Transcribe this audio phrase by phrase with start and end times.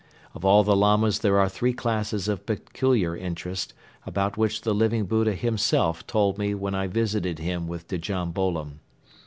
[0.33, 5.05] Of all the Lamas there are three classes of peculiar interest, about which the Living
[5.05, 8.79] Buddha himself told me when I visited him with Djam Bolon.